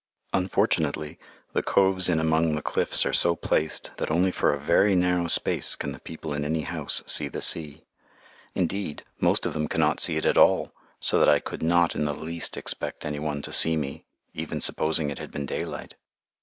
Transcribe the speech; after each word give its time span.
Unfortunately, 0.33 1.19
the 1.53 1.61
coves 1.61 2.09
in 2.09 2.19
among 2.19 2.55
the 2.55 2.63
cliffs 2.63 3.05
are 3.05 3.13
so 3.13 3.35
placed 3.35 3.91
that 3.97 4.09
only 4.09 4.31
for 4.31 4.51
a 4.51 4.59
very 4.59 4.95
narrow 4.95 5.27
space 5.27 5.75
can 5.75 5.91
the 5.91 5.99
people 5.99 6.33
in 6.33 6.43
any 6.43 6.61
house 6.61 7.03
see 7.05 7.27
the 7.27 7.39
sea. 7.39 7.83
Indeed, 8.55 9.03
most 9.19 9.45
of 9.45 9.53
them 9.53 9.67
cannot 9.67 9.99
see 9.99 10.17
it 10.17 10.25
at 10.25 10.39
all, 10.39 10.71
so 10.99 11.19
that 11.19 11.29
I 11.29 11.37
could 11.37 11.61
not 11.61 11.93
in 11.93 12.05
the 12.05 12.15
least 12.15 12.57
expect 12.57 13.05
any 13.05 13.19
one 13.19 13.43
to 13.43 13.53
see 13.53 13.77
me, 13.77 14.03
even 14.33 14.59
supposing 14.59 15.11
it 15.11 15.19
had 15.19 15.29
been 15.29 15.45
daylight. 15.45 15.93